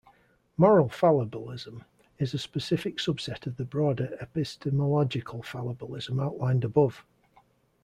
Moral 0.57 0.89
fallibilism 0.89 1.83
is 2.17 2.33
a 2.33 2.39
specific 2.39 2.97
subset 2.97 3.45
of 3.45 3.57
the 3.57 3.63
broader 3.65 4.17
epistemological 4.19 5.43
fallibilism 5.43 6.19
outlined 6.19 6.63
above. 6.63 7.05